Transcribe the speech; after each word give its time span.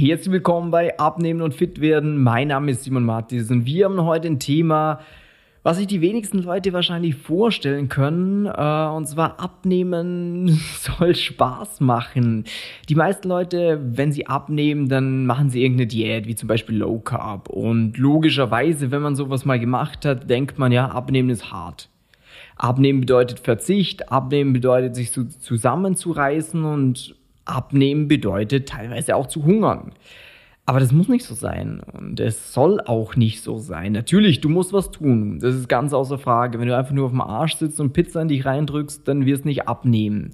Herzlich 0.00 0.32
willkommen 0.32 0.70
bei 0.70 0.98
Abnehmen 0.98 1.42
und 1.42 1.52
Fit 1.52 1.82
werden. 1.82 2.22
Mein 2.22 2.48
Name 2.48 2.70
ist 2.70 2.84
Simon 2.84 3.04
Martis 3.04 3.50
und 3.50 3.66
wir 3.66 3.84
haben 3.84 4.02
heute 4.02 4.28
ein 4.28 4.38
Thema, 4.38 5.00
was 5.62 5.76
sich 5.76 5.88
die 5.88 6.00
wenigsten 6.00 6.38
Leute 6.38 6.72
wahrscheinlich 6.72 7.16
vorstellen 7.16 7.90
können. 7.90 8.46
Äh, 8.46 8.86
und 8.96 9.06
zwar 9.06 9.38
Abnehmen 9.38 10.48
soll 10.78 11.14
Spaß 11.14 11.80
machen. 11.80 12.44
Die 12.88 12.94
meisten 12.94 13.28
Leute, 13.28 13.78
wenn 13.92 14.10
sie 14.10 14.26
abnehmen, 14.26 14.88
dann 14.88 15.26
machen 15.26 15.50
sie 15.50 15.62
irgendeine 15.62 15.88
Diät, 15.88 16.26
wie 16.26 16.34
zum 16.34 16.48
Beispiel 16.48 16.78
Low 16.78 17.00
Carb. 17.00 17.50
Und 17.50 17.98
logischerweise, 17.98 18.90
wenn 18.90 19.02
man 19.02 19.16
sowas 19.16 19.44
mal 19.44 19.60
gemacht 19.60 20.06
hat, 20.06 20.30
denkt 20.30 20.58
man 20.58 20.72
ja, 20.72 20.88
Abnehmen 20.88 21.28
ist 21.28 21.52
hart. 21.52 21.90
Abnehmen 22.56 23.00
bedeutet 23.00 23.40
Verzicht, 23.40 24.10
Abnehmen 24.10 24.54
bedeutet 24.54 24.94
sich 24.96 25.12
zusammenzureißen 25.12 26.64
und 26.64 27.19
Abnehmen 27.44 28.08
bedeutet 28.08 28.68
teilweise 28.68 29.16
auch 29.16 29.26
zu 29.26 29.44
hungern. 29.44 29.92
Aber 30.66 30.78
das 30.78 30.92
muss 30.92 31.08
nicht 31.08 31.24
so 31.24 31.34
sein 31.34 31.80
und 31.98 32.20
es 32.20 32.52
soll 32.52 32.80
auch 32.80 33.16
nicht 33.16 33.42
so 33.42 33.58
sein. 33.58 33.90
Natürlich, 33.92 34.40
du 34.40 34.48
musst 34.48 34.72
was 34.72 34.92
tun. 34.92 35.40
Das 35.40 35.54
ist 35.56 35.68
ganz 35.68 35.92
außer 35.92 36.16
Frage. 36.16 36.60
Wenn 36.60 36.68
du 36.68 36.76
einfach 36.76 36.92
nur 36.92 37.06
auf 37.06 37.10
dem 37.10 37.20
Arsch 37.20 37.56
sitzt 37.56 37.80
und 37.80 37.92
Pizza 37.92 38.22
in 38.22 38.28
dich 38.28 38.44
reindrückst, 38.44 39.08
dann 39.08 39.26
wirst 39.26 39.44
du 39.44 39.48
nicht 39.48 39.66
abnehmen. 39.66 40.30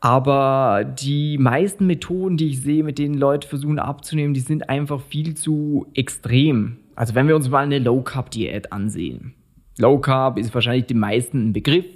Aber 0.00 0.82
die 0.82 1.38
meisten 1.38 1.86
Methoden, 1.86 2.36
die 2.36 2.48
ich 2.48 2.60
sehe, 2.60 2.82
mit 2.82 2.98
denen 2.98 3.14
Leute 3.14 3.46
versuchen 3.46 3.78
abzunehmen, 3.78 4.34
die 4.34 4.40
sind 4.40 4.68
einfach 4.68 5.00
viel 5.00 5.34
zu 5.34 5.86
extrem. 5.94 6.78
Also 6.96 7.14
wenn 7.14 7.28
wir 7.28 7.36
uns 7.36 7.48
mal 7.48 7.62
eine 7.62 7.78
Low 7.78 8.00
Carb 8.02 8.32
Diät 8.32 8.72
ansehen. 8.72 9.34
Low 9.78 9.98
Carb 9.98 10.38
ist 10.38 10.52
wahrscheinlich 10.54 10.86
den 10.86 10.98
meisten 10.98 11.50
ein 11.50 11.52
Begriff, 11.52 11.86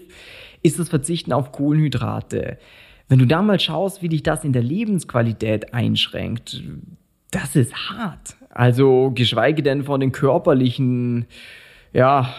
ist 0.63 0.79
das 0.79 0.89
Verzichten 0.89 1.33
auf 1.33 1.51
Kohlenhydrate. 1.51 2.59
Wenn 3.09 3.19
du 3.19 3.27
da 3.27 3.43
mal 3.43 3.61
schaust, 3.61 4.03
wie 4.03 4.09
dich 4.09 4.23
das 4.23 4.45
in 4.45 4.53
der 4.53 4.63
Lebensqualität 4.63 5.73
einschränkt, 5.73 6.63
das 7.31 7.55
ist 7.55 7.75
hart. 7.75 8.37
Also 8.51 9.13
geschweige 9.15 9.63
denn 9.63 9.85
von 9.85 10.01
den 10.01 10.13
körperlichen, 10.13 11.27
ja, 11.93 12.35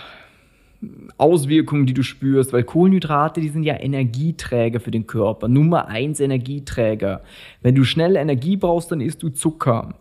Auswirkungen, 1.18 1.88
die 1.88 1.94
du 1.94 2.04
spürst, 2.04 2.54
weil 2.54 2.64
Kohlenhydrate, 2.64 3.42
die 3.42 3.50
sind 3.50 3.64
ja 3.64 3.80
Energieträger 3.80 4.80
für 4.80 4.92
den 4.92 5.08
Körper. 5.08 5.48
Nummer 5.48 5.88
eins 5.88 6.20
Energieträger. 6.20 7.22
Wenn 7.62 7.74
du 7.74 7.84
schnell 7.84 8.16
Energie 8.16 8.58
brauchst, 8.58 8.92
dann 8.92 9.02
isst 9.02 9.24
du 9.24 9.30
Zucker. 9.30 9.96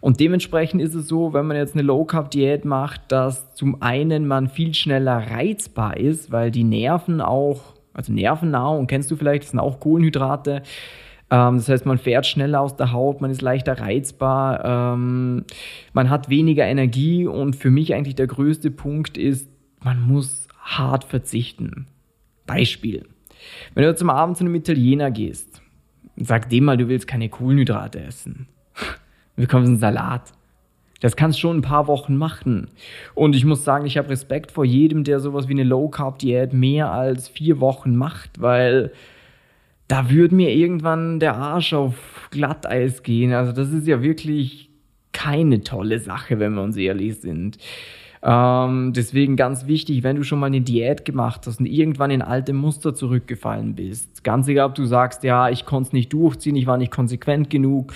Und 0.00 0.20
dementsprechend 0.20 0.80
ist 0.80 0.94
es 0.94 1.06
so, 1.06 1.34
wenn 1.34 1.46
man 1.46 1.58
jetzt 1.58 1.74
eine 1.74 1.82
Low 1.82 2.04
Carb 2.04 2.30
Diät 2.30 2.64
macht, 2.64 3.12
dass 3.12 3.54
zum 3.54 3.82
einen 3.82 4.26
man 4.26 4.48
viel 4.48 4.72
schneller 4.72 5.18
reizbar 5.30 5.98
ist, 5.98 6.32
weil 6.32 6.50
die 6.50 6.64
Nerven 6.64 7.20
auch, 7.20 7.71
also 7.94 8.12
Nervennahrung, 8.12 8.86
kennst 8.86 9.10
du 9.10 9.16
vielleicht, 9.16 9.44
das 9.44 9.50
sind 9.50 9.60
auch 9.60 9.80
Kohlenhydrate, 9.80 10.62
ähm, 11.30 11.56
das 11.56 11.68
heißt, 11.68 11.86
man 11.86 11.98
fährt 11.98 12.26
schneller 12.26 12.60
aus 12.60 12.76
der 12.76 12.92
Haut, 12.92 13.20
man 13.20 13.30
ist 13.30 13.40
leichter 13.40 13.80
reizbar, 13.80 14.94
ähm, 14.94 15.44
man 15.94 16.10
hat 16.10 16.28
weniger 16.28 16.66
Energie 16.66 17.26
und 17.26 17.56
für 17.56 17.70
mich 17.70 17.94
eigentlich 17.94 18.14
der 18.14 18.26
größte 18.26 18.70
Punkt 18.70 19.16
ist, 19.16 19.48
man 19.80 20.00
muss 20.00 20.46
hart 20.60 21.04
verzichten. 21.04 21.86
Beispiel. 22.46 23.06
Wenn 23.74 23.84
du 23.84 23.94
zum 23.94 24.10
Abend 24.10 24.36
zu 24.36 24.44
einem 24.44 24.54
Italiener 24.54 25.10
gehst, 25.10 25.62
sag 26.16 26.50
dem 26.50 26.64
mal, 26.64 26.76
du 26.76 26.88
willst 26.88 27.08
keine 27.08 27.28
Kohlenhydrate 27.28 28.00
essen. 28.00 28.48
Du 29.34 29.40
bekommst 29.40 29.68
einen 29.68 29.78
Salat. 29.78 30.30
Das 31.02 31.16
kannst 31.16 31.40
schon 31.40 31.58
ein 31.58 31.62
paar 31.62 31.88
Wochen 31.88 32.16
machen. 32.16 32.68
Und 33.14 33.34
ich 33.34 33.44
muss 33.44 33.64
sagen, 33.64 33.86
ich 33.86 33.98
habe 33.98 34.08
Respekt 34.08 34.52
vor 34.52 34.64
jedem, 34.64 35.02
der 35.02 35.18
sowas 35.18 35.48
wie 35.48 35.52
eine 35.52 35.64
Low-Carb-Diät 35.64 36.52
mehr 36.52 36.92
als 36.92 37.28
vier 37.28 37.58
Wochen 37.58 37.96
macht, 37.96 38.40
weil 38.40 38.92
da 39.88 40.10
würde 40.10 40.36
mir 40.36 40.50
irgendwann 40.54 41.18
der 41.18 41.34
Arsch 41.34 41.74
auf 41.74 42.28
Glatteis 42.30 43.02
gehen. 43.02 43.32
Also 43.32 43.50
das 43.50 43.72
ist 43.72 43.88
ja 43.88 44.00
wirklich 44.00 44.70
keine 45.10 45.64
tolle 45.64 45.98
Sache, 45.98 46.38
wenn 46.38 46.54
wir 46.54 46.62
uns 46.62 46.76
ehrlich 46.76 47.16
sind. 47.20 47.58
Ähm, 48.22 48.92
deswegen 48.94 49.34
ganz 49.34 49.66
wichtig, 49.66 50.04
wenn 50.04 50.14
du 50.14 50.22
schon 50.22 50.38
mal 50.38 50.46
eine 50.46 50.60
Diät 50.60 51.04
gemacht 51.04 51.48
hast 51.48 51.58
und 51.58 51.66
irgendwann 51.66 52.12
in 52.12 52.22
alte 52.22 52.52
Muster 52.52 52.94
zurückgefallen 52.94 53.74
bist, 53.74 54.22
ganz 54.22 54.46
egal, 54.46 54.68
ob 54.68 54.76
du 54.76 54.84
sagst, 54.84 55.24
ja, 55.24 55.48
ich 55.48 55.66
konnte 55.66 55.88
es 55.88 55.92
nicht 55.92 56.12
durchziehen, 56.12 56.54
ich 56.54 56.68
war 56.68 56.78
nicht 56.78 56.92
konsequent 56.92 57.50
genug 57.50 57.92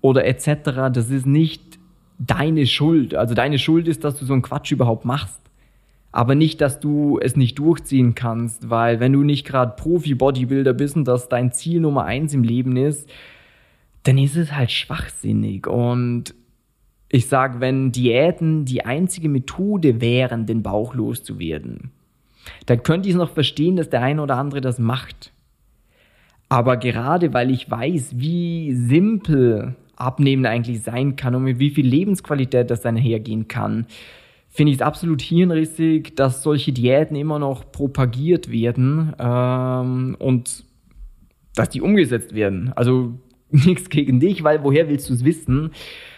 oder 0.00 0.24
etc., 0.24 0.92
das 0.92 1.10
ist 1.10 1.26
nicht 1.26 1.65
deine 2.18 2.66
Schuld. 2.66 3.14
Also 3.14 3.34
deine 3.34 3.58
Schuld 3.58 3.88
ist, 3.88 4.04
dass 4.04 4.18
du 4.18 4.24
so 4.24 4.32
einen 4.32 4.42
Quatsch 4.42 4.72
überhaupt 4.72 5.04
machst. 5.04 5.40
Aber 6.12 6.34
nicht, 6.34 6.60
dass 6.60 6.80
du 6.80 7.18
es 7.20 7.36
nicht 7.36 7.58
durchziehen 7.58 8.14
kannst, 8.14 8.70
weil 8.70 9.00
wenn 9.00 9.12
du 9.12 9.22
nicht 9.22 9.46
gerade 9.46 9.74
Profi-Bodybuilder 9.76 10.72
bist 10.72 10.96
und 10.96 11.06
das 11.06 11.28
dein 11.28 11.52
Ziel 11.52 11.80
Nummer 11.80 12.04
eins 12.04 12.32
im 12.32 12.42
Leben 12.42 12.76
ist, 12.76 13.08
dann 14.04 14.16
ist 14.16 14.36
es 14.36 14.52
halt 14.52 14.70
schwachsinnig. 14.70 15.66
Und 15.66 16.34
ich 17.10 17.26
sage, 17.26 17.60
wenn 17.60 17.92
Diäten 17.92 18.64
die 18.64 18.84
einzige 18.84 19.28
Methode 19.28 20.00
wären, 20.00 20.46
den 20.46 20.62
Bauch 20.62 20.94
loszuwerden, 20.94 21.90
dann 22.66 22.82
könnte 22.82 23.08
ich 23.08 23.14
es 23.14 23.18
noch 23.18 23.30
verstehen, 23.32 23.76
dass 23.76 23.90
der 23.90 24.02
eine 24.02 24.22
oder 24.22 24.36
andere 24.36 24.60
das 24.60 24.78
macht. 24.78 25.32
Aber 26.48 26.76
gerade 26.76 27.34
weil 27.34 27.50
ich 27.50 27.70
weiß, 27.70 28.12
wie 28.14 28.72
simpel 28.74 29.74
Abnehmen 29.96 30.46
eigentlich 30.46 30.82
sein 30.82 31.16
kann 31.16 31.34
und 31.34 31.44
mit 31.44 31.58
wie 31.58 31.70
viel 31.70 31.86
Lebensqualität 31.86 32.70
das 32.70 32.82
dann 32.82 32.96
hergehen 32.96 33.48
kann, 33.48 33.86
finde 34.48 34.72
ich 34.72 34.78
es 34.78 34.82
absolut 34.82 35.20
hirnrissig, 35.20 36.16
dass 36.16 36.42
solche 36.42 36.72
Diäten 36.72 37.16
immer 37.16 37.38
noch 37.38 37.70
propagiert 37.72 38.50
werden 38.50 39.12
ähm, 39.18 40.16
und 40.18 40.64
dass 41.54 41.68
die 41.70 41.80
umgesetzt 41.80 42.34
werden. 42.34 42.72
Also 42.74 43.14
nichts 43.50 43.90
gegen 43.90 44.20
dich, 44.20 44.44
weil 44.44 44.62
woher 44.64 44.88
willst 44.88 45.10
du 45.10 45.14
es 45.14 45.24
wissen? 45.24 45.70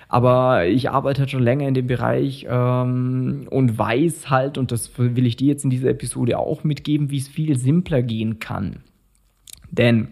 Aber 0.09 0.67
ich 0.67 0.89
arbeite 0.89 1.21
halt 1.21 1.31
schon 1.31 1.43
länger 1.43 1.69
in 1.69 1.75
dem 1.75 1.87
Bereich 1.87 2.47
ähm, 2.49 3.47
und 3.51 3.77
weiß 3.79 4.31
halt, 4.31 4.57
und 4.57 4.73
das 4.73 4.91
will 4.97 5.27
ich 5.27 5.37
dir 5.37 5.49
jetzt 5.49 5.65
in 5.65 5.71
dieser 5.71 5.91
Episode 5.91 6.39
auch 6.39 6.65
mitgeben, 6.65 7.11
wie 7.11 7.19
es 7.19 7.29
viel 7.29 7.59
simpler 7.59 8.03
gehen 8.03 8.39
kann. 8.39 8.85
Denn 9.71 10.09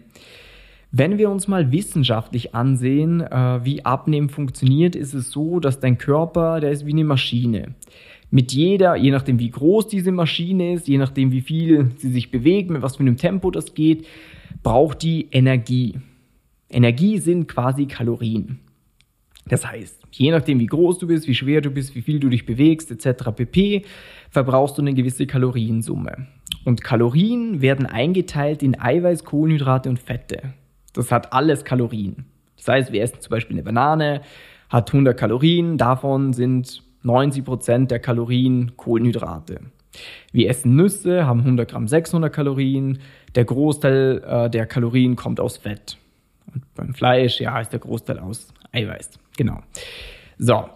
wenn 0.91 1.17
wir 1.17 1.29
uns 1.29 1.47
mal 1.47 1.71
wissenschaftlich 1.71 2.55
ansehen, 2.55 3.21
äh, 3.21 3.65
wie 3.65 3.83
Abnehmen 3.83 4.29
funktioniert, 4.29 4.95
ist 4.95 5.13
es 5.13 5.31
so, 5.31 5.59
dass 5.59 5.79
dein 5.79 5.97
Körper, 5.97 6.59
der 6.59 6.71
ist 6.71 6.85
wie 6.85 6.91
eine 6.91 7.03
Maschine. 7.03 7.75
Mit 8.29 8.51
jeder, 8.53 8.95
je 8.95 9.11
nachdem 9.11 9.39
wie 9.39 9.49
groß 9.49 9.87
diese 9.87 10.11
Maschine 10.11 10.73
ist, 10.73 10.87
je 10.87 10.97
nachdem 10.97 11.31
wie 11.31 11.41
viel 11.41 11.91
sie 11.97 12.11
sich 12.11 12.31
bewegt, 12.31 12.69
mit 12.69 12.81
was 12.81 12.97
für 12.97 13.01
einem 13.01 13.17
Tempo 13.17 13.51
das 13.51 13.73
geht, 13.73 14.05
braucht 14.63 15.01
die 15.01 15.27
Energie. 15.31 15.99
Energie 16.69 17.19
sind 17.19 17.47
quasi 17.47 17.85
Kalorien. 17.85 18.59
Das 19.47 19.65
heißt, 19.65 20.03
je 20.11 20.31
nachdem, 20.31 20.59
wie 20.59 20.65
groß 20.65 20.99
du 20.99 21.07
bist, 21.07 21.27
wie 21.27 21.35
schwer 21.35 21.61
du 21.61 21.69
bist, 21.69 21.95
wie 21.95 22.01
viel 22.01 22.19
du 22.19 22.27
dich 22.27 22.45
bewegst, 22.45 22.91
etc. 22.91 23.31
pp, 23.33 23.83
verbrauchst 24.29 24.77
du 24.77 24.81
eine 24.81 24.93
gewisse 24.93 25.25
Kaloriensumme. 25.25 26.27
Und 26.65 26.83
Kalorien 26.83 27.61
werden 27.61 27.85
eingeteilt 27.85 28.61
in 28.61 28.79
Eiweiß, 28.79 29.23
Kohlenhydrate 29.23 29.89
und 29.89 29.99
Fette. 29.99 30.53
Das 30.97 31.11
hat 31.11 31.31
alles 31.31 31.63
Kalorien. 31.63 32.25
Das 32.57 32.67
heißt, 32.67 32.91
wir 32.91 33.03
essen 33.03 33.21
zum 33.21 33.29
Beispiel 33.29 33.55
eine 33.55 33.63
Banane, 33.63 34.21
hat 34.69 34.89
100 34.89 35.15
Kalorien, 35.17 35.77
davon 35.77 36.33
sind 36.33 36.81
90 37.03 37.45
Prozent 37.45 37.91
der 37.91 37.99
Kalorien 37.99 38.75
Kohlenhydrate. 38.77 39.59
Wir 40.31 40.49
essen 40.49 40.75
Nüsse, 40.75 41.27
haben 41.27 41.41
100 41.41 41.69
Gramm 41.69 41.87
600 41.87 42.33
Kalorien, 42.33 42.99
der 43.35 43.45
Großteil 43.45 44.23
äh, 44.25 44.49
der 44.49 44.65
Kalorien 44.65 45.15
kommt 45.15 45.39
aus 45.39 45.57
Fett. 45.57 45.97
Und 46.51 46.63
beim 46.73 46.95
Fleisch, 46.95 47.39
ja, 47.39 47.59
ist 47.59 47.71
der 47.71 47.79
Großteil 47.79 48.17
aus 48.17 48.47
Eiweiß. 48.71 49.19
Genau. 49.37 49.61
So. 50.39 50.67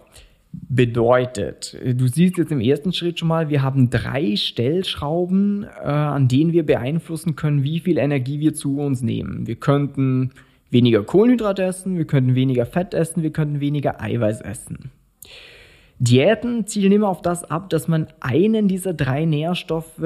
Bedeutet, 0.53 1.77
du 1.81 2.07
siehst 2.07 2.37
jetzt 2.37 2.51
im 2.51 2.59
ersten 2.59 2.91
Schritt 2.91 3.19
schon 3.19 3.29
mal, 3.29 3.49
wir 3.49 3.61
haben 3.61 3.89
drei 3.89 4.35
Stellschrauben, 4.35 5.63
äh, 5.63 5.87
an 5.87 6.27
denen 6.27 6.51
wir 6.51 6.65
beeinflussen 6.65 7.35
können, 7.35 7.63
wie 7.63 7.79
viel 7.79 7.97
Energie 7.97 8.39
wir 8.39 8.53
zu 8.53 8.77
uns 8.77 9.01
nehmen. 9.01 9.47
Wir 9.47 9.55
könnten 9.55 10.31
weniger 10.69 11.03
Kohlenhydrate 11.03 11.63
essen, 11.63 11.97
wir 11.97 12.05
könnten 12.05 12.35
weniger 12.35 12.65
Fett 12.65 12.93
essen, 12.93 13.23
wir 13.23 13.31
könnten 13.31 13.59
weniger 13.61 14.01
Eiweiß 14.01 14.41
essen. 14.41 14.91
Diäten 15.99 16.65
zielen 16.65 16.93
immer 16.93 17.09
auf 17.09 17.21
das 17.21 17.43
ab, 17.43 17.69
dass 17.69 17.87
man 17.87 18.07
einen 18.19 18.67
dieser 18.67 18.93
drei 18.93 19.25
Nährstoffe 19.25 20.01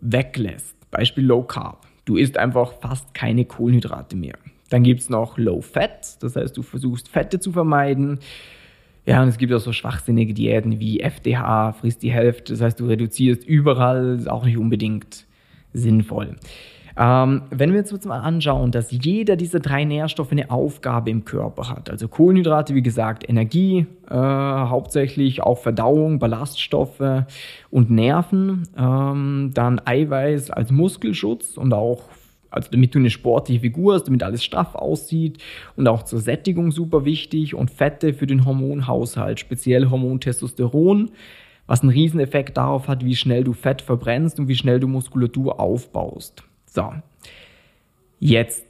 weglässt. 0.00 0.76
Beispiel 0.90 1.24
Low 1.24 1.42
Carb. 1.42 1.86
Du 2.04 2.16
isst 2.16 2.36
einfach 2.36 2.74
fast 2.74 3.14
keine 3.14 3.44
Kohlenhydrate 3.44 4.16
mehr. 4.16 4.34
Dann 4.68 4.82
gibt 4.82 5.00
es 5.00 5.08
noch 5.08 5.38
Low 5.38 5.62
Fat, 5.62 6.22
das 6.22 6.36
heißt, 6.36 6.56
du 6.56 6.62
versuchst 6.62 7.08
Fette 7.08 7.40
zu 7.40 7.52
vermeiden. 7.52 8.18
Ja, 9.06 9.22
und 9.22 9.28
es 9.28 9.38
gibt 9.38 9.52
auch 9.52 9.60
so 9.60 9.72
schwachsinnige 9.72 10.32
Diäten 10.32 10.80
wie 10.80 11.00
FDH, 11.00 11.72
frisst 11.72 12.02
die 12.02 12.10
Hälfte, 12.12 12.54
das 12.54 12.62
heißt, 12.62 12.80
du 12.80 12.86
reduzierst 12.86 13.44
überall, 13.46 14.16
ist 14.16 14.30
auch 14.30 14.44
nicht 14.44 14.56
unbedingt 14.56 15.26
sinnvoll. 15.74 16.36
Ähm, 16.96 17.42
wenn 17.50 17.72
wir 17.72 17.80
uns 17.80 17.90
jetzt 17.90 18.06
mal 18.06 18.20
anschauen, 18.20 18.70
dass 18.70 18.92
jeder 18.92 19.34
dieser 19.34 19.58
drei 19.58 19.84
Nährstoffe 19.84 20.30
eine 20.30 20.50
Aufgabe 20.50 21.10
im 21.10 21.24
Körper 21.24 21.68
hat, 21.68 21.90
also 21.90 22.06
Kohlenhydrate, 22.06 22.74
wie 22.74 22.82
gesagt, 22.82 23.28
Energie, 23.28 23.86
äh, 24.08 24.14
hauptsächlich 24.14 25.42
auch 25.42 25.58
Verdauung, 25.58 26.20
Ballaststoffe 26.20 27.24
und 27.70 27.90
Nerven, 27.90 28.68
ähm, 28.78 29.50
dann 29.54 29.80
Eiweiß 29.84 30.50
als 30.50 30.70
Muskelschutz 30.70 31.56
und 31.56 31.74
auch 31.74 32.04
Also 32.54 32.70
damit 32.70 32.94
du 32.94 33.00
eine 33.00 33.10
sportliche 33.10 33.62
Figur 33.62 33.94
hast, 33.94 34.04
damit 34.04 34.22
alles 34.22 34.44
straff 34.44 34.76
aussieht 34.76 35.38
und 35.74 35.88
auch 35.88 36.04
zur 36.04 36.20
Sättigung 36.20 36.70
super 36.70 37.04
wichtig 37.04 37.54
und 37.56 37.72
Fette 37.72 38.14
für 38.14 38.28
den 38.28 38.44
Hormonhaushalt, 38.44 39.40
speziell 39.40 39.90
Hormon 39.90 40.20
Testosteron, 40.20 41.10
was 41.66 41.80
einen 41.80 41.90
Rieseneffekt 41.90 42.56
darauf 42.56 42.86
hat, 42.86 43.04
wie 43.04 43.16
schnell 43.16 43.42
du 43.42 43.54
Fett 43.54 43.82
verbrennst 43.82 44.38
und 44.38 44.46
wie 44.46 44.54
schnell 44.54 44.78
du 44.78 44.86
Muskulatur 44.86 45.58
aufbaust. 45.58 46.44
So, 46.66 46.92
jetzt 48.20 48.64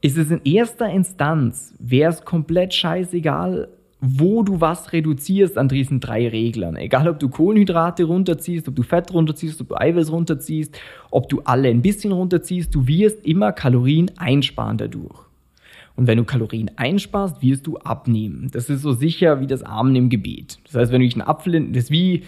ist 0.00 0.16
es 0.16 0.30
in 0.30 0.40
erster 0.44 0.88
Instanz, 0.88 1.74
wäre 1.78 2.12
es 2.12 2.24
komplett 2.24 2.72
scheißegal, 2.72 3.68
wo 4.04 4.42
du 4.42 4.60
was 4.60 4.92
reduzierst 4.92 5.56
an 5.56 5.68
diesen 5.68 6.00
drei 6.00 6.28
Reglern. 6.28 6.74
Egal, 6.74 7.06
ob 7.08 7.20
du 7.20 7.28
Kohlenhydrate 7.28 8.02
runterziehst, 8.02 8.66
ob 8.66 8.74
du 8.74 8.82
Fett 8.82 9.14
runterziehst, 9.14 9.60
ob 9.60 9.68
du 9.68 9.76
Eiweiß 9.76 10.10
runterziehst, 10.10 10.76
ob 11.12 11.28
du 11.28 11.40
alle 11.44 11.68
ein 11.68 11.82
bisschen 11.82 12.10
runterziehst, 12.10 12.74
du 12.74 12.88
wirst 12.88 13.24
immer 13.24 13.52
Kalorien 13.52 14.10
einsparen 14.16 14.76
dadurch. 14.76 15.14
Und 15.94 16.08
wenn 16.08 16.18
du 16.18 16.24
Kalorien 16.24 16.70
einsparst, 16.74 17.42
wirst 17.42 17.66
du 17.68 17.78
abnehmen. 17.78 18.48
Das 18.52 18.68
ist 18.68 18.82
so 18.82 18.92
sicher 18.92 19.40
wie 19.40 19.46
das 19.46 19.62
Amen 19.62 19.94
im 19.94 20.08
Gebet. 20.08 20.58
Das 20.64 20.74
heißt, 20.74 20.90
wenn 20.90 21.00
du 21.00 21.06
dich 21.06 21.14
einen 21.14 21.28
Apfel, 21.28 21.54
in, 21.54 21.72
das 21.72 21.84
ist 21.84 21.90
wie 21.92 22.24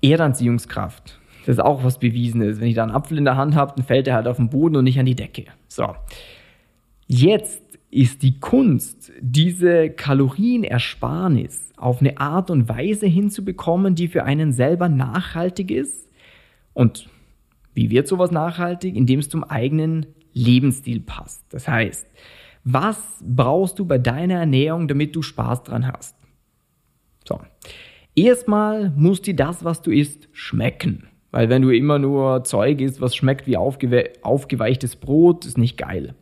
Erdanziehungskraft. 0.00 1.18
Das 1.44 1.56
ist 1.56 1.60
auch 1.60 1.84
was 1.84 1.98
Bewiesenes. 1.98 2.60
Wenn 2.60 2.68
ich 2.68 2.76
da 2.76 2.84
einen 2.84 2.92
Apfel 2.92 3.18
in 3.18 3.24
der 3.24 3.36
Hand 3.36 3.56
habe, 3.56 3.74
dann 3.76 3.84
fällt 3.84 4.06
er 4.08 4.14
halt 4.14 4.26
auf 4.26 4.36
den 4.36 4.48
Boden 4.48 4.76
und 4.76 4.84
nicht 4.84 4.98
an 4.98 5.06
die 5.06 5.16
Decke. 5.16 5.46
So. 5.68 5.94
Jetzt 7.08 7.61
ist 7.92 8.22
die 8.22 8.40
Kunst, 8.40 9.12
diese 9.20 9.90
Kalorienersparnis 9.90 11.72
auf 11.76 12.00
eine 12.00 12.18
Art 12.18 12.50
und 12.50 12.66
Weise 12.66 13.06
hinzubekommen, 13.06 13.94
die 13.94 14.08
für 14.08 14.24
einen 14.24 14.52
selber 14.52 14.88
nachhaltig 14.88 15.70
ist. 15.70 16.08
Und 16.72 17.06
wie 17.74 17.90
wird 17.90 18.08
sowas 18.08 18.30
nachhaltig? 18.30 18.96
Indem 18.96 19.20
es 19.20 19.28
zum 19.28 19.44
eigenen 19.44 20.06
Lebensstil 20.32 21.00
passt. 21.00 21.44
Das 21.50 21.68
heißt, 21.68 22.06
was 22.64 22.98
brauchst 23.20 23.78
du 23.78 23.84
bei 23.84 23.98
deiner 23.98 24.36
Ernährung, 24.36 24.88
damit 24.88 25.14
du 25.14 25.20
Spaß 25.20 25.64
dran 25.64 25.86
hast? 25.86 26.16
So. 27.28 27.40
Erstmal 28.14 28.90
muss 28.96 29.20
dir 29.20 29.36
das, 29.36 29.64
was 29.64 29.82
du 29.82 29.90
isst, 29.90 30.30
schmecken. 30.32 31.08
Weil 31.30 31.50
wenn 31.50 31.60
du 31.60 31.68
immer 31.68 31.98
nur 31.98 32.42
Zeug 32.44 32.80
isst, 32.80 33.02
was 33.02 33.14
schmeckt 33.14 33.46
wie 33.46 33.58
aufgewe 33.58 34.12
aufgeweichtes 34.22 34.96
Brot, 34.96 35.44
ist 35.44 35.58
nicht 35.58 35.76
geil. 35.76 36.14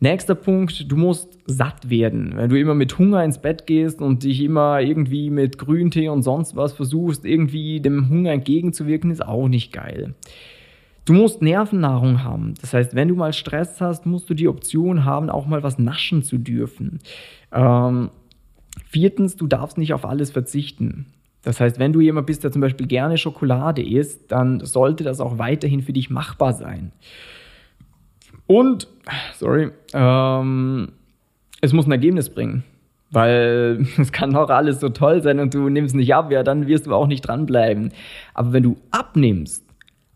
Nächster 0.00 0.36
Punkt, 0.36 0.90
du 0.90 0.96
musst 0.96 1.38
satt 1.46 1.90
werden. 1.90 2.32
Wenn 2.36 2.50
du 2.50 2.58
immer 2.58 2.74
mit 2.74 2.98
Hunger 2.98 3.24
ins 3.24 3.40
Bett 3.40 3.66
gehst 3.66 4.00
und 4.00 4.22
dich 4.22 4.40
immer 4.42 4.80
irgendwie 4.80 5.28
mit 5.30 5.58
Grüntee 5.58 6.08
und 6.08 6.22
sonst 6.22 6.54
was 6.54 6.72
versuchst, 6.72 7.24
irgendwie 7.24 7.80
dem 7.80 8.08
Hunger 8.08 8.30
entgegenzuwirken, 8.30 9.10
ist 9.10 9.26
auch 9.26 9.48
nicht 9.48 9.72
geil. 9.72 10.14
Du 11.04 11.14
musst 11.14 11.42
Nervennahrung 11.42 12.22
haben. 12.22 12.54
Das 12.60 12.74
heißt, 12.74 12.94
wenn 12.94 13.08
du 13.08 13.16
mal 13.16 13.32
Stress 13.32 13.80
hast, 13.80 14.06
musst 14.06 14.30
du 14.30 14.34
die 14.34 14.46
Option 14.46 15.04
haben, 15.04 15.30
auch 15.30 15.46
mal 15.46 15.62
was 15.62 15.78
naschen 15.78 16.22
zu 16.22 16.38
dürfen. 16.38 17.00
Ähm, 17.50 18.10
viertens, 18.90 19.34
du 19.34 19.46
darfst 19.46 19.78
nicht 19.78 19.94
auf 19.94 20.04
alles 20.04 20.30
verzichten. 20.30 21.06
Das 21.42 21.60
heißt, 21.60 21.78
wenn 21.78 21.92
du 21.92 22.00
jemand 22.00 22.26
bist, 22.26 22.44
der 22.44 22.52
zum 22.52 22.60
Beispiel 22.60 22.86
gerne 22.86 23.16
Schokolade 23.16 23.82
isst, 23.82 24.30
dann 24.30 24.60
sollte 24.64 25.02
das 25.02 25.20
auch 25.20 25.38
weiterhin 25.38 25.80
für 25.80 25.94
dich 25.94 26.10
machbar 26.10 26.52
sein. 26.52 26.92
Und, 28.48 28.88
sorry, 29.34 29.70
ähm, 29.92 30.88
es 31.60 31.72
muss 31.72 31.86
ein 31.86 31.92
Ergebnis 31.92 32.30
bringen. 32.30 32.64
Weil 33.10 33.86
es 33.98 34.10
kann 34.10 34.34
auch 34.34 34.50
alles 34.50 34.80
so 34.80 34.88
toll 34.88 35.22
sein 35.22 35.38
und 35.38 35.54
du 35.54 35.68
nimmst 35.68 35.94
nicht 35.94 36.14
ab, 36.14 36.32
ja, 36.32 36.42
dann 36.42 36.66
wirst 36.66 36.86
du 36.86 36.94
auch 36.94 37.06
nicht 37.06 37.22
dranbleiben. 37.22 37.92
Aber 38.34 38.52
wenn 38.52 38.64
du 38.64 38.76
abnimmst, 38.90 39.64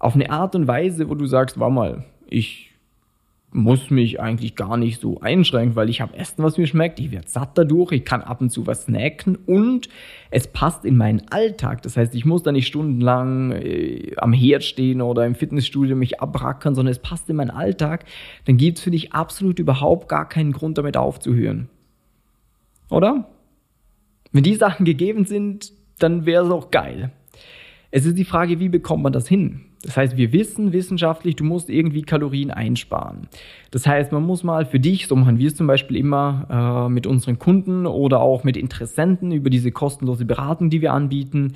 auf 0.00 0.16
eine 0.16 0.30
Art 0.30 0.56
und 0.56 0.66
Weise, 0.66 1.08
wo 1.08 1.14
du 1.14 1.26
sagst, 1.26 1.60
war 1.60 1.70
mal, 1.70 2.04
ich 2.28 2.71
muss 3.52 3.90
mich 3.90 4.20
eigentlich 4.20 4.56
gar 4.56 4.76
nicht 4.76 5.00
so 5.00 5.20
einschränken, 5.20 5.76
weil 5.76 5.90
ich 5.90 6.00
habe 6.00 6.16
Essen, 6.16 6.42
was 6.42 6.56
mir 6.56 6.66
schmeckt, 6.66 6.98
ich 6.98 7.10
werde 7.10 7.28
satt 7.28 7.56
dadurch, 7.56 7.92
ich 7.92 8.04
kann 8.04 8.22
ab 8.22 8.40
und 8.40 8.50
zu 8.50 8.66
was 8.66 8.84
snacken 8.84 9.36
und 9.46 9.88
es 10.30 10.46
passt 10.46 10.84
in 10.84 10.96
meinen 10.96 11.28
Alltag. 11.30 11.82
Das 11.82 11.96
heißt, 11.96 12.14
ich 12.14 12.24
muss 12.24 12.42
da 12.42 12.52
nicht 12.52 12.66
stundenlang 12.66 13.52
äh, 13.52 14.14
am 14.16 14.32
Herd 14.32 14.64
stehen 14.64 15.02
oder 15.02 15.26
im 15.26 15.34
Fitnessstudio 15.34 15.96
mich 15.96 16.20
abrackern, 16.20 16.74
sondern 16.74 16.92
es 16.92 16.98
passt 16.98 17.28
in 17.28 17.36
meinen 17.36 17.50
Alltag. 17.50 18.06
Dann 18.46 18.56
gibt 18.56 18.78
es 18.78 18.84
für 18.84 18.90
dich 18.90 19.12
absolut 19.12 19.58
überhaupt 19.58 20.08
gar 20.08 20.28
keinen 20.28 20.52
Grund, 20.52 20.78
damit 20.78 20.96
aufzuhören. 20.96 21.68
Oder? 22.88 23.28
Wenn 24.32 24.42
die 24.42 24.54
Sachen 24.54 24.86
gegeben 24.86 25.26
sind, 25.26 25.72
dann 25.98 26.24
wäre 26.24 26.44
es 26.44 26.50
auch 26.50 26.70
geil. 26.70 27.12
Es 27.90 28.06
ist 28.06 28.16
die 28.16 28.24
Frage, 28.24 28.58
wie 28.60 28.70
bekommt 28.70 29.02
man 29.02 29.12
das 29.12 29.28
hin? 29.28 29.66
Das 29.82 29.96
heißt, 29.96 30.16
wir 30.16 30.32
wissen 30.32 30.72
wissenschaftlich, 30.72 31.36
du 31.36 31.44
musst 31.44 31.68
irgendwie 31.68 32.02
Kalorien 32.02 32.50
einsparen. 32.50 33.28
Das 33.72 33.86
heißt, 33.86 34.12
man 34.12 34.22
muss 34.22 34.44
mal 34.44 34.64
für 34.64 34.78
dich, 34.78 35.08
so 35.08 35.16
machen 35.16 35.38
wir 35.38 35.48
es 35.48 35.56
zum 35.56 35.66
Beispiel 35.66 35.96
immer 35.96 36.86
äh, 36.86 36.88
mit 36.88 37.06
unseren 37.06 37.38
Kunden 37.38 37.86
oder 37.86 38.20
auch 38.20 38.44
mit 38.44 38.56
Interessenten 38.56 39.32
über 39.32 39.50
diese 39.50 39.72
kostenlose 39.72 40.24
Beratung, 40.24 40.70
die 40.70 40.80
wir 40.80 40.92
anbieten, 40.92 41.54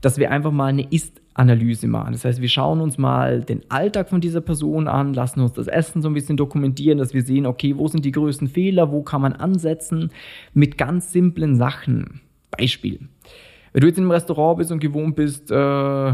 dass 0.00 0.18
wir 0.18 0.30
einfach 0.30 0.52
mal 0.52 0.66
eine 0.66 0.86
Ist-Analyse 0.90 1.86
machen. 1.86 2.12
Das 2.12 2.24
heißt, 2.24 2.40
wir 2.40 2.48
schauen 2.48 2.80
uns 2.80 2.96
mal 2.96 3.42
den 3.42 3.62
Alltag 3.70 4.08
von 4.08 4.20
dieser 4.20 4.40
Person 4.40 4.88
an, 4.88 5.12
lassen 5.12 5.40
uns 5.40 5.52
das 5.52 5.66
Essen 5.66 6.00
so 6.00 6.08
ein 6.08 6.14
bisschen 6.14 6.36
dokumentieren, 6.36 6.98
dass 6.98 7.12
wir 7.12 7.22
sehen, 7.22 7.46
okay, 7.46 7.76
wo 7.76 7.88
sind 7.88 8.04
die 8.04 8.12
größten 8.12 8.48
Fehler, 8.48 8.90
wo 8.90 9.02
kann 9.02 9.20
man 9.20 9.32
ansetzen 9.34 10.10
mit 10.54 10.78
ganz 10.78 11.12
simplen 11.12 11.56
Sachen. 11.56 12.20
Beispiel. 12.50 13.00
Wenn 13.72 13.80
du 13.82 13.86
jetzt 13.88 13.98
einem 13.98 14.10
Restaurant 14.10 14.58
bist 14.58 14.72
und 14.72 14.78
gewohnt 14.78 15.16
bist, 15.16 15.50
äh, 15.50 16.12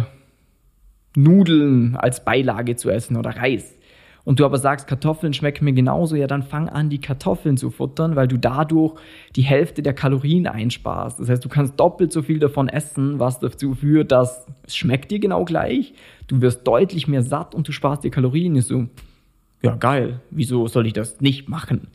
Nudeln 1.16 1.96
als 1.96 2.24
Beilage 2.24 2.76
zu 2.76 2.90
essen 2.90 3.16
oder 3.16 3.36
Reis. 3.36 3.76
Und 4.24 4.38
du 4.38 4.44
aber 4.44 4.58
sagst, 4.58 4.86
Kartoffeln 4.86 5.34
schmecken 5.34 5.64
mir 5.64 5.72
genauso, 5.72 6.14
ja, 6.14 6.28
dann 6.28 6.44
fang 6.44 6.68
an, 6.68 6.90
die 6.90 7.00
Kartoffeln 7.00 7.56
zu 7.56 7.70
futtern, 7.70 8.14
weil 8.14 8.28
du 8.28 8.36
dadurch 8.36 8.94
die 9.34 9.42
Hälfte 9.42 9.82
der 9.82 9.94
Kalorien 9.94 10.46
einsparst. 10.46 11.18
Das 11.18 11.28
heißt, 11.28 11.44
du 11.44 11.48
kannst 11.48 11.78
doppelt 11.80 12.12
so 12.12 12.22
viel 12.22 12.38
davon 12.38 12.68
essen, 12.68 13.18
was 13.18 13.40
dazu 13.40 13.74
führt, 13.74 14.12
dass 14.12 14.46
es 14.64 14.76
schmeckt 14.76 15.10
dir 15.10 15.18
genau 15.18 15.44
gleich, 15.44 15.94
du 16.28 16.40
wirst 16.40 16.66
deutlich 16.66 17.08
mehr 17.08 17.22
satt 17.22 17.54
und 17.54 17.66
du 17.66 17.72
sparst 17.72 18.04
dir 18.04 18.10
Kalorien. 18.10 18.54
Ist 18.54 18.68
so, 18.68 18.86
ja, 19.60 19.74
geil, 19.74 20.20
wieso 20.30 20.68
soll 20.68 20.86
ich 20.86 20.92
das 20.92 21.20
nicht 21.20 21.48
machen? 21.48 21.88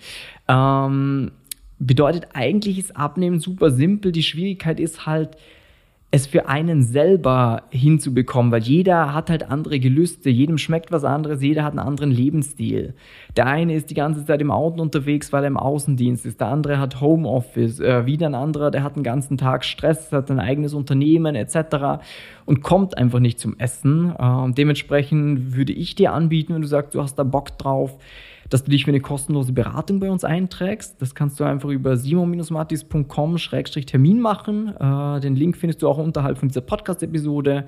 Ähm, 0.50 1.32
bedeutet 1.80 2.28
eigentlich 2.34 2.78
ist 2.78 2.98
Abnehmen 2.98 3.40
super 3.40 3.72
simpel. 3.72 4.12
Die 4.12 4.24
Schwierigkeit 4.24 4.82
ist 4.82 5.06
halt, 5.06 5.38
es 6.10 6.26
für 6.26 6.48
einen 6.48 6.84
selber 6.84 7.64
hinzubekommen, 7.70 8.50
weil 8.50 8.64
jeder 8.64 9.14
hat 9.14 9.30
halt 9.30 9.52
andere 9.52 9.78
Gelüste, 9.78 10.30
jedem 10.30 10.58
schmeckt 10.58 10.90
was 10.90 11.04
anderes, 11.04 11.42
jeder 11.42 11.66
hat 11.66 11.72
einen 11.72 11.86
anderen 11.86 12.12
Lebensstil. 12.12 12.94
Der 13.36 13.46
eine 13.46 13.76
ist 13.76 13.90
die 13.90 13.94
ganze 13.94 14.24
Zeit 14.26 14.40
im 14.40 14.50
Auto 14.50 14.82
unterwegs, 14.82 15.34
weil 15.34 15.44
er 15.44 15.48
im 15.48 15.58
Außendienst 15.58 16.26
ist, 16.26 16.40
der 16.40 16.48
andere 16.48 16.80
hat 16.80 17.02
Homeoffice, 17.02 17.82
äh, 17.82 18.06
wieder 18.06 18.28
ein 18.28 18.36
anderer, 18.36 18.72
der 18.72 18.84
hat 18.84 18.96
den 18.96 19.04
ganzen 19.04 19.38
Tag 19.38 19.66
Stress, 19.66 20.14
hat 20.14 20.32
ein 20.32 20.40
eigenes 20.40 20.74
Unternehmen 20.74 21.36
etc. 21.36 22.02
und 22.46 22.62
kommt 22.62 22.98
einfach 22.98 23.20
nicht 23.20 23.38
zum 23.38 23.60
Essen. 23.60 24.16
Äh, 24.18 24.54
dementsprechend 24.54 25.58
würde 25.58 25.74
ich 25.74 25.96
dir 25.96 26.14
anbieten, 26.14 26.54
wenn 26.54 26.62
du 26.62 26.70
sagst, 26.70 26.96
du 26.96 27.02
hast 27.02 27.16
da 27.16 27.24
Bock 27.24 27.58
drauf, 27.58 27.98
dass 28.50 28.64
du 28.64 28.72
dich 28.72 28.86
für 28.86 28.92
eine 28.92 29.02
kostenlose 29.02 29.52
Beratung 29.52 30.00
bei 30.00 30.10
uns 30.10 30.24
einträgst. 30.24 31.02
Das 31.02 31.14
kannst 31.16 31.38
du 31.40 31.44
einfach 31.44 31.70
über 31.70 31.98
simon-matis.com-termin 31.98 34.20
machen. 34.20 34.74
Äh, 34.80 35.20
den 35.20 35.36
Link 35.36 35.58
findest 35.58 35.82
du 35.82 35.90
auch 35.90 35.98
unterhalb 35.98 36.38
von 36.38 36.48
dieser 36.48 36.62
Podcast-Episode. 36.62 37.66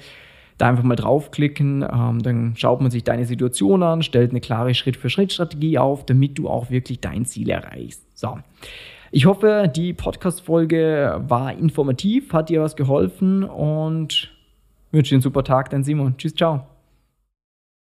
Da 0.57 0.67
einfach 0.67 0.83
mal 0.83 0.95
draufklicken, 0.95 1.83
ähm, 1.89 2.21
dann 2.21 2.53
schaut 2.57 2.81
man 2.81 2.91
sich 2.91 3.03
deine 3.05 3.23
Situation 3.25 3.81
an, 3.81 4.03
stellt 4.03 4.31
eine 4.31 4.41
klare 4.41 4.73
Schritt-für-Schritt-Strategie 4.73 5.77
auf, 5.77 6.05
damit 6.05 6.37
du 6.37 6.49
auch 6.49 6.69
wirklich 6.69 6.99
dein 6.99 7.23
Ziel 7.25 7.49
erreichst. 7.49 8.03
So. 8.17 8.39
Ich 9.11 9.25
hoffe, 9.25 9.71
die 9.73 9.93
Podcast-Folge 9.93 11.21
war 11.27 11.53
informativ, 11.53 12.33
hat 12.33 12.49
dir 12.49 12.61
was 12.61 12.75
geholfen 12.75 13.43
und 13.43 14.31
wünsche 14.91 15.09
dir 15.09 15.15
einen 15.15 15.21
super 15.21 15.43
Tag, 15.43 15.69
dein 15.69 15.83
Simon. 15.83 16.17
Tschüss, 16.17 16.35
ciao. 16.35 16.78